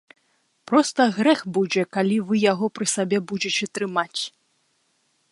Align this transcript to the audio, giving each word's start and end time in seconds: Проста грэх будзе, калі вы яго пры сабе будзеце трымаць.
Проста 0.69 1.01
грэх 1.17 1.41
будзе, 1.57 1.83
калі 1.97 2.17
вы 2.29 2.35
яго 2.51 2.65
пры 2.77 2.85
сабе 2.95 3.17
будзеце 3.33 3.63
трымаць. 3.79 4.21